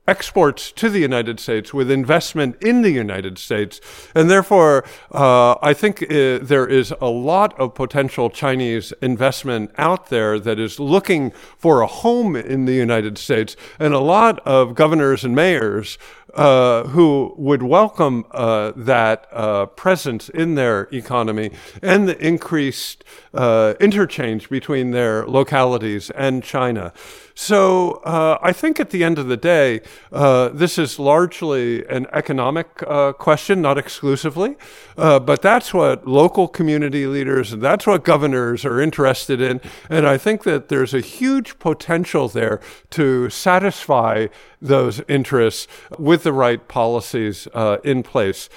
[0.08, 3.80] Exports to the United States with investment in the United States.
[4.16, 10.10] And therefore, uh, I think uh, there is a lot of potential Chinese investment out
[10.10, 14.74] there that is looking for a home in the United States, and a lot of
[14.74, 16.00] governors and mayors
[16.34, 23.74] uh, who would welcome uh, that uh, presence in their economy and the increased uh,
[23.80, 26.94] interchange between their localities and China.
[27.36, 32.08] So uh, I think at the end of the day, uh, this is largely an
[32.12, 34.56] economic uh, question, not exclusively,
[34.98, 39.62] uh, but that's what local community leaders and that's what governors are interested in.
[39.90, 42.60] And I think that there's a huge potential there
[42.92, 44.28] to satisfy
[44.62, 45.68] those interests
[45.98, 48.50] with the right policies uh, in place.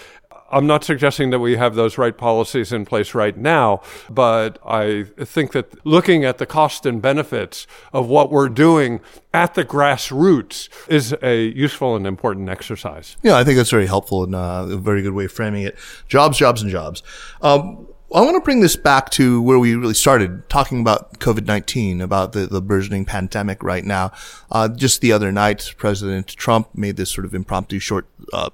[0.55, 5.03] I'm not suggesting that we have those right policies in place right now, but I
[5.19, 9.01] think that looking at the cost and benefits of what we're doing
[9.33, 13.17] at the grassroots is a useful and important exercise.
[13.23, 15.77] Yeah, I think that's very helpful and uh, a very good way of framing it.
[16.07, 17.03] Jobs, jobs, and jobs.
[17.43, 21.47] Um, I want to bring this back to where we really started talking about COVID
[21.47, 24.13] 19, about the, the burgeoning pandemic right now.
[24.53, 28.51] Uh, just the other night, President Trump made this sort of impromptu short uh,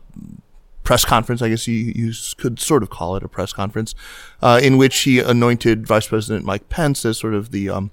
[0.91, 3.95] press conference, I guess you, you could sort of call it a press conference,
[4.43, 7.71] uh, in which he anointed Vice President Mike Pence as sort of the.
[7.71, 7.93] Um,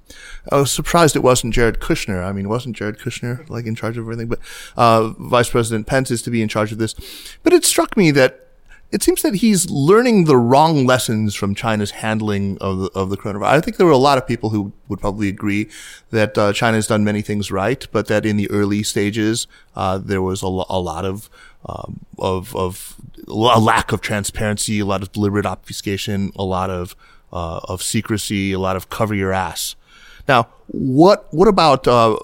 [0.51, 2.25] I was surprised it wasn't Jared Kushner.
[2.25, 4.29] I mean, wasn't Jared Kushner like in charge of everything?
[4.29, 4.39] But
[4.75, 6.95] uh, Vice President Pence is to be in charge of this.
[7.43, 8.47] But it struck me that
[8.91, 13.17] it seems that he's learning the wrong lessons from China's handling of the, of the
[13.17, 13.45] coronavirus.
[13.45, 15.69] I think there were a lot of people who would probably agree
[16.11, 19.45] that uh, China has done many things right, but that in the early stages
[19.75, 21.29] uh, there was a, lo- a lot of
[21.67, 22.95] um, of of
[23.27, 26.95] a lack of transparency, a lot of deliberate obfuscation, a lot of
[27.31, 29.75] uh, of secrecy, a lot of cover your ass.
[30.27, 31.87] Now, what what about?
[31.87, 32.17] Uh,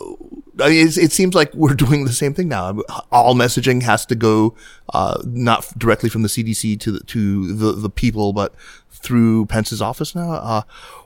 [0.59, 2.79] I mean, it seems like we're doing the same thing now.
[3.11, 4.55] All messaging has to go
[4.93, 8.53] uh, not directly from the CDC to the, to the the people, but
[8.89, 10.31] through Pence's office now.
[10.31, 10.61] Uh,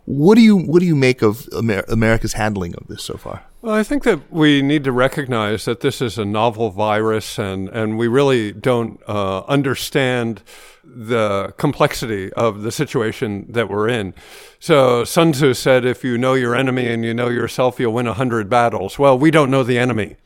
[0.05, 3.43] what do you what do you make of Amer- America's handling of this so far?
[3.59, 7.69] Well, I think that we need to recognize that this is a novel virus, and
[7.69, 10.43] and we really don't uh, understand
[10.83, 14.13] the complexity of the situation that we're in.
[14.59, 18.05] So Sun Tzu said, "If you know your enemy and you know yourself, you'll win
[18.05, 20.17] a hundred battles." Well, we don't know the enemy.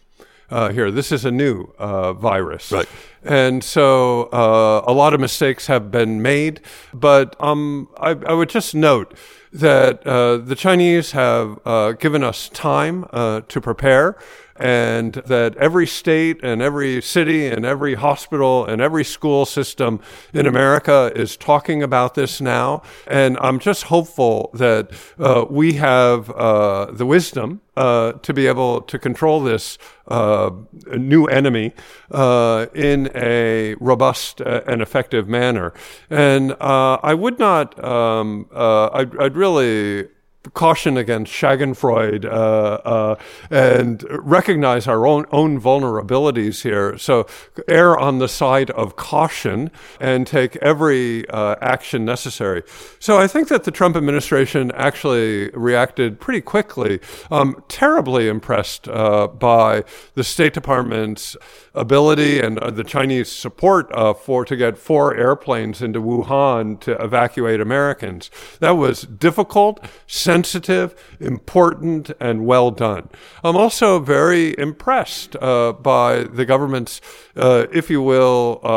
[0.50, 0.92] Uh, here.
[0.92, 2.74] This is a new uh, virus.
[2.74, 2.90] Right.
[3.24, 6.60] And so uh, a lot of mistakes have been made.
[6.94, 9.18] But um, I, I would just note
[9.54, 14.18] that uh, the Chinese have uh, given us time uh, to prepare
[14.56, 20.00] and that every state and every city and every hospital and every school system
[20.34, 22.82] in America is talking about this now.
[23.08, 28.82] And I'm just hopeful that uh, we have uh, the wisdom uh, to be able
[28.82, 29.78] to control this
[30.08, 30.52] uh,
[30.98, 31.74] new enemy
[32.12, 35.74] uh, in a robust uh, and effective manner.
[36.10, 40.10] And I would not, um, I'd, I'd really
[40.54, 43.16] caution against Schadenfreude uh, uh,
[43.50, 46.98] and recognize our own own vulnerabilities here.
[46.98, 47.28] So
[47.68, 52.64] err on the side of caution and take every uh, action necessary.
[53.00, 57.00] So I think that the Trump administration actually reacted pretty quickly.
[57.30, 59.84] Um, terribly impressed uh, by
[60.16, 61.38] the State Department's
[61.74, 67.02] ability and uh, the Chinese support uh, for to get four airplanes into Wuhan to
[67.02, 68.30] evacuate Americans.
[68.60, 73.10] That was difficult sensitive, important, and well done.
[73.44, 77.00] I'm also very impressed uh, by the government's,
[77.36, 78.68] uh, if you will, uh,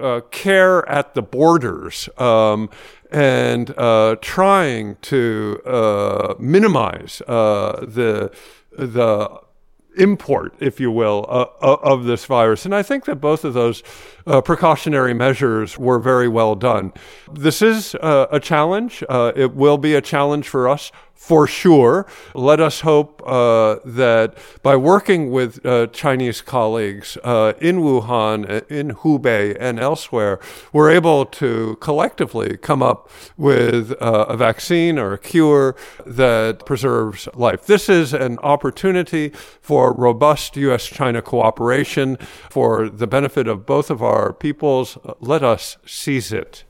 [0.00, 2.08] uh care at the borders.
[2.18, 2.70] Um,
[3.10, 3.74] and
[4.22, 8.30] trying to minimize the
[8.72, 9.40] the
[9.96, 12.64] import, if you will, uh, uh, of this virus.
[12.64, 13.82] And I think that both of those
[14.26, 16.92] uh, precautionary measures were very well done.
[17.32, 19.04] This is uh, a challenge.
[19.08, 20.92] Uh, it will be a challenge for us
[21.22, 22.04] for sure.
[22.34, 28.62] Let us hope uh, that by working with uh, Chinese colleagues uh, in Wuhan, uh,
[28.68, 30.40] in Hubei, and elsewhere,
[30.72, 37.28] we're able to collectively come up with uh, a vaccine or a cure that preserves
[37.34, 37.66] life.
[37.66, 39.28] This is an opportunity
[39.60, 40.86] for robust U.S.
[40.86, 42.16] China cooperation
[42.50, 44.98] for the benefit of both of our peoples.
[45.20, 46.64] Let us seize it.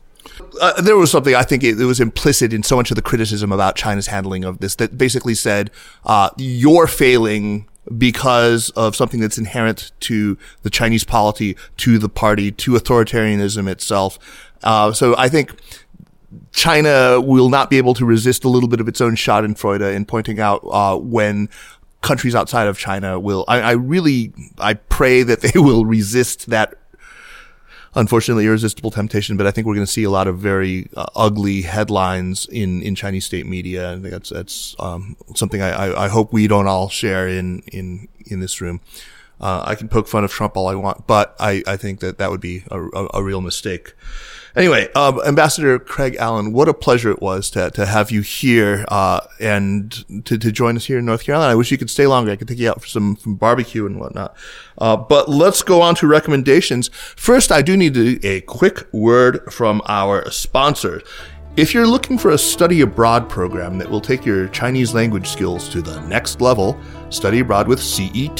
[0.60, 3.02] Uh, there was something I think it, it, was implicit in so much of the
[3.02, 5.70] criticism about China's handling of this that basically said
[6.04, 12.52] uh, you're failing because of something that's inherent to the Chinese polity, to the party,
[12.52, 14.18] to authoritarianism itself.
[14.62, 15.52] Uh, so I think
[16.52, 19.54] China will not be able to resist a little bit of its own Schadenfreude in
[19.54, 21.48] Freud in pointing out uh, when
[22.00, 23.44] countries outside of China will.
[23.48, 26.74] I, I really I pray that they will resist that
[27.94, 29.36] unfortunately irresistible temptation.
[29.36, 32.82] But I think we're going to see a lot of very uh, ugly headlines in,
[32.82, 33.98] in Chinese state media.
[34.00, 38.08] Think that's that's um, something I, I, I, hope we don't all share in in
[38.26, 38.80] in this room.
[39.40, 42.18] Uh, I can poke fun of Trump all I want, but I, I think that
[42.18, 43.94] that would be a, a, a real mistake.
[44.54, 48.84] Anyway, um, Ambassador Craig Allen, what a pleasure it was to, to have you here
[48.88, 51.52] uh, and to, to join us here in North Carolina.
[51.52, 52.30] I wish you could stay longer.
[52.30, 54.36] I could take you out for some, some barbecue and whatnot.
[54.76, 56.88] Uh, but let's go on to recommendations.
[56.88, 61.02] First, I do need a quick word from our sponsor.
[61.54, 65.68] If you're looking for a study abroad program that will take your Chinese language skills
[65.68, 66.80] to the next level,
[67.12, 68.38] study abroad with CET.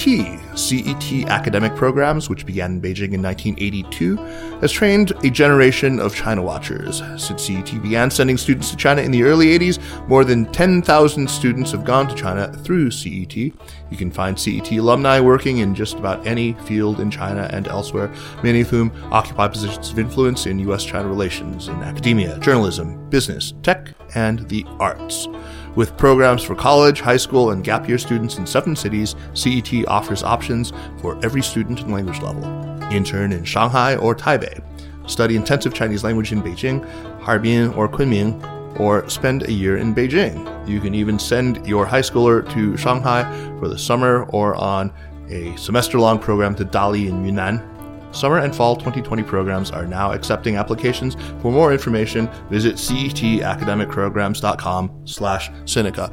[0.59, 4.17] CET academic programs, which began in Beijing in 1982,
[4.61, 7.03] has trained a generation of China watchers.
[7.17, 11.73] Since CET began sending students to China in the early 80s, more than 10,000 students
[11.73, 13.37] have gone to China through CET.
[13.37, 18.13] You can find CET alumni working in just about any field in China and elsewhere,
[18.43, 20.85] many of whom occupy positions of influence in U.S.
[20.85, 25.29] China relations, in academia, journalism, business, tech, and the arts.
[25.75, 30.23] With programs for college, high school, and gap year students in seven cities, CET offers
[30.23, 32.45] options for every student and language level.
[32.93, 34.63] Intern in Shanghai or Taipei.
[35.09, 36.85] Study intensive Chinese language in Beijing,
[37.23, 40.69] Harbin, or Kunming, or spend a year in Beijing.
[40.69, 43.25] You can even send your high schooler to Shanghai
[43.59, 44.93] for the summer or on
[45.31, 47.72] a semester long program to Dali in Yunnan
[48.13, 51.15] Summer and fall 2020 programs are now accepting applications.
[51.41, 56.11] For more information, visit cetacademicprograms.com slash Sinica.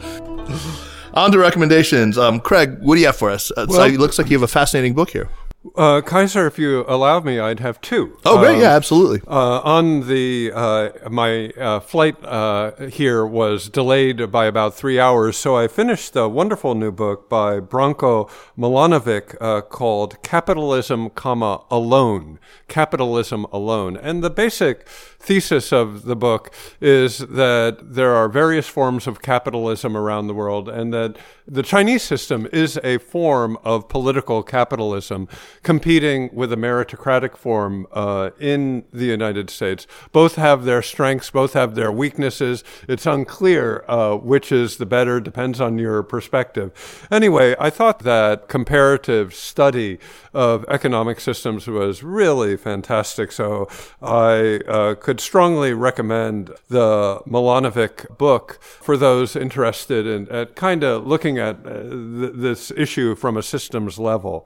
[1.15, 2.19] On to recommendations.
[2.19, 3.49] Um, Craig, what do you have for us?
[3.51, 5.27] Uh, well, so it looks like you have a fascinating book here.
[5.75, 8.17] Uh, Kaiser, if you allow me, I'd have two.
[8.25, 8.55] Oh, great!
[8.55, 9.19] Um, yeah, absolutely.
[9.27, 15.35] Uh, on the uh, my uh, flight uh, here was delayed by about three hours,
[15.35, 22.39] so I finished a wonderful new book by Branko Milanovic uh, called "Capitalism, comma Alone."
[22.69, 24.87] Capitalism alone, and the basic
[25.19, 30.69] thesis of the book is that there are various forms of capitalism around the world,
[30.69, 35.27] and that the Chinese system is a form of political capitalism
[35.63, 39.87] competing with a meritocratic form uh, in the United States.
[40.11, 42.63] Both have their strengths, both have their weaknesses.
[42.87, 47.07] It's unclear uh, which is the better, depends on your perspective.
[47.11, 49.99] Anyway, I thought that comparative study
[50.33, 53.31] of economic systems was really fantastic.
[53.31, 53.67] So
[54.01, 61.07] I uh, could strongly recommend the Milanovic book for those interested in at kind of
[61.07, 64.45] looking at uh, th- this issue from a systems level.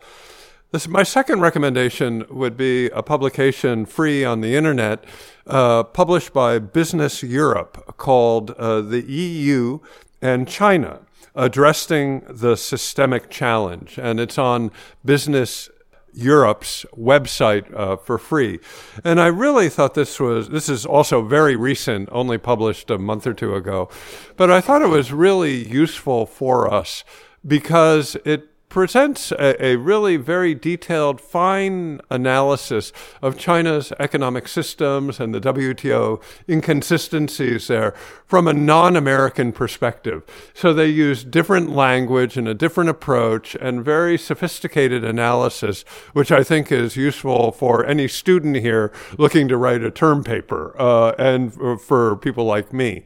[0.72, 5.03] This, my second recommendation would be a publication free on the internet,
[5.47, 9.80] uh, published by Business Europe, called uh, "The EU
[10.22, 10.99] and China:
[11.36, 14.72] Addressing the Systemic Challenge," and it's on
[15.03, 15.70] Business
[16.14, 18.59] Europe's website uh, for free.
[19.03, 23.28] And I really thought this was, this is also very recent, only published a month
[23.28, 23.89] or two ago.
[24.38, 27.03] But I thought it was really useful for us
[27.45, 35.34] because it presents a, a, really very detailed, fine analysis of China's economic systems and
[35.34, 36.19] the WTO
[36.49, 37.91] inconsistencies there
[38.26, 40.24] from a non American perspective.
[40.55, 46.43] So they use different language and a different approach and very sophisticated analysis, which I
[46.43, 51.53] think is useful for any student here looking to write a term paper uh, and
[51.80, 53.03] for people like me.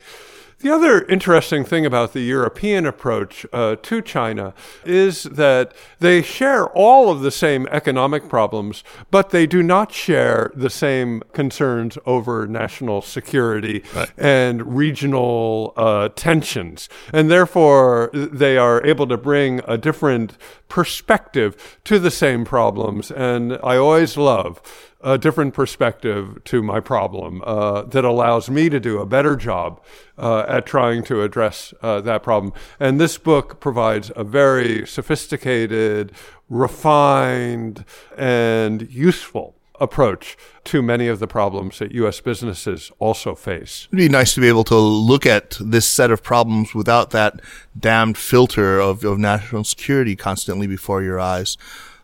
[0.59, 4.55] The other interesting thing about the European approach uh, to China
[4.85, 10.51] is that they share all of the same economic problems, but they do not share
[10.55, 14.09] the same concerns over national security right.
[14.17, 16.89] and regional uh, tensions.
[17.13, 20.39] And therefore, they are able to bring a different
[20.69, 23.11] perspective to the same problems.
[23.11, 24.59] And I always love
[25.01, 29.81] a different perspective to my problem uh, that allows me to do a better job
[30.17, 32.53] uh, at trying to address uh, that problem.
[32.79, 36.11] And this book provides a very sophisticated,
[36.49, 37.85] refined,
[38.17, 42.19] and useful approach to many of the problems that U.S.
[42.19, 43.87] businesses also face.
[43.89, 47.39] It'd be nice to be able to look at this set of problems without that
[47.79, 51.57] damned filter of, of national security constantly before your eyes.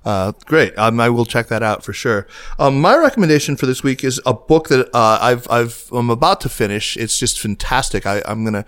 [0.05, 0.77] Uh, great.
[0.77, 2.27] Um, I will check that out for sure.
[2.59, 6.41] Um, my recommendation for this week is a book that uh, I've I've I'm about
[6.41, 6.97] to finish.
[6.97, 8.05] It's just fantastic.
[8.05, 8.65] I, I'm gonna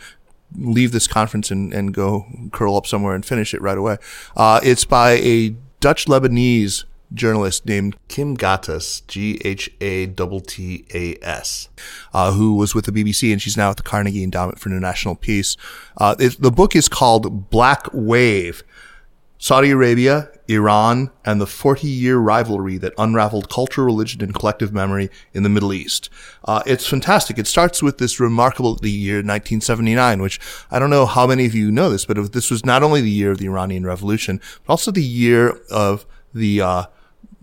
[0.57, 3.97] leave this conference and, and go curl up somewhere and finish it right away.
[4.35, 11.17] Uh, it's by a Dutch Lebanese journalist named Kim Ghattas, G H A T A
[11.21, 11.69] S,
[12.13, 15.15] uh, who was with the BBC and she's now at the Carnegie Endowment for International
[15.15, 15.55] Peace.
[15.97, 18.63] Uh, it, the book is called Black Wave.
[19.37, 25.09] Saudi Arabia, Iran, and the 40 year rivalry that unraveled culture, religion, and collective memory
[25.33, 26.09] in the Middle East.
[26.45, 27.37] Uh, it's fantastic.
[27.37, 30.39] It starts with this remarkable year, 1979, which
[30.71, 33.09] I don't know how many of you know this, but this was not only the
[33.09, 36.83] year of the Iranian Revolution, but also the year of the, uh,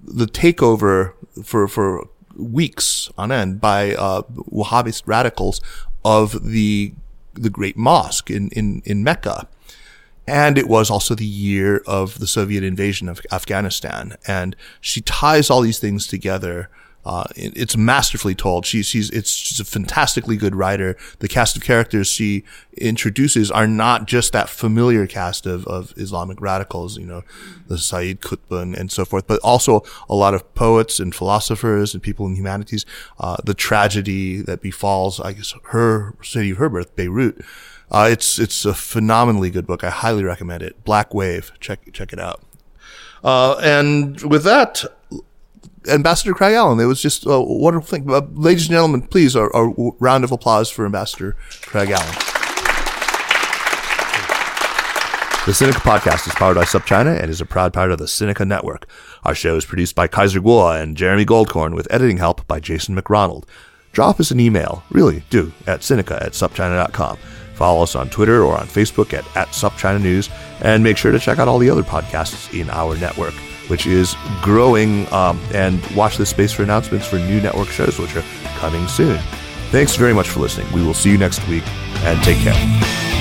[0.02, 1.12] the takeover
[1.44, 5.60] for, for weeks on end by, uh, Wahhabist radicals
[6.04, 6.94] of the,
[7.34, 9.48] the Great Mosque in, in, in Mecca.
[10.26, 14.16] And it was also the year of the Soviet invasion of Afghanistan.
[14.26, 16.68] And she ties all these things together.
[17.04, 18.64] Uh, it, it's masterfully told.
[18.64, 20.96] She, she's, it's, she's a fantastically good writer.
[21.18, 22.44] The cast of characters she
[22.76, 27.24] introduces are not just that familiar cast of, of Islamic radicals, you know,
[27.66, 32.00] the Sayyid Qutb and so forth, but also a lot of poets and philosophers and
[32.00, 32.86] people in humanities.
[33.18, 37.44] Uh, the tragedy that befalls, I guess, her city of her birth, Beirut.
[37.92, 39.84] Uh, it's it's a phenomenally good book.
[39.84, 40.82] I highly recommend it.
[40.82, 41.52] Black Wave.
[41.60, 42.42] Check check it out.
[43.22, 44.82] Uh, and with that,
[45.86, 46.80] Ambassador Craig Allen.
[46.80, 48.10] It was just a wonderful thing.
[48.10, 52.14] Uh, ladies and gentlemen, please, a, a, round of applause for Ambassador Craig Allen.
[55.44, 58.46] The Sinica podcast is powered by SupChina and is a proud part of the Sinica
[58.46, 58.88] Network.
[59.24, 62.94] Our show is produced by Kaiser Kuo and Jeremy Goldkorn with editing help by Jason
[62.94, 63.44] MacRonald.
[63.90, 67.18] Drop us an email, really do, at Sinica at supchina.com.
[67.54, 70.28] Follow us on Twitter or on Facebook at, at SupChina News,
[70.60, 73.34] and make sure to check out all the other podcasts in our network,
[73.68, 75.12] which is growing.
[75.12, 78.24] Um, and watch this space for announcements for new network shows, which are
[78.58, 79.18] coming soon.
[79.70, 80.70] Thanks very much for listening.
[80.72, 81.66] We will see you next week,
[82.04, 83.11] and take care.